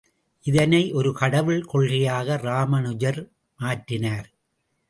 இதனை 0.45 0.93
ஒரு 0.93 1.13
கடவுள் 1.13 1.61
கொள்கையாக 1.63 2.37
ராமானுஜர் 2.37 3.21
மாற்றினார். 3.59 4.27